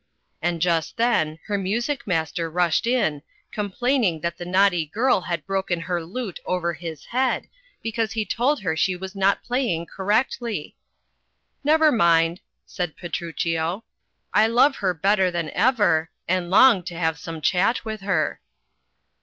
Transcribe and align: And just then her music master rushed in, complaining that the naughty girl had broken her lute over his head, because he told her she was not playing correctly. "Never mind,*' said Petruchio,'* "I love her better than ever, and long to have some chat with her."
And 0.41 0.63
just 0.63 0.97
then 0.97 1.37
her 1.45 1.59
music 1.59 2.07
master 2.07 2.49
rushed 2.49 2.87
in, 2.87 3.21
complaining 3.51 4.21
that 4.21 4.35
the 4.39 4.45
naughty 4.45 4.87
girl 4.87 5.21
had 5.21 5.45
broken 5.45 5.81
her 5.81 6.03
lute 6.03 6.39
over 6.43 6.73
his 6.73 7.05
head, 7.05 7.47
because 7.83 8.13
he 8.13 8.25
told 8.25 8.61
her 8.61 8.75
she 8.75 8.95
was 8.95 9.13
not 9.15 9.43
playing 9.43 9.85
correctly. 9.85 10.75
"Never 11.63 11.91
mind,*' 11.91 12.41
said 12.65 12.97
Petruchio,'* 12.97 13.83
"I 14.33 14.47
love 14.47 14.77
her 14.77 14.95
better 14.95 15.29
than 15.29 15.51
ever, 15.51 16.09
and 16.27 16.49
long 16.49 16.81
to 16.85 16.95
have 16.97 17.19
some 17.19 17.39
chat 17.39 17.85
with 17.85 18.01
her." 18.01 18.41